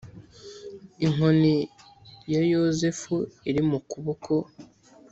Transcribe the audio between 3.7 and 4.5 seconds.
kuboko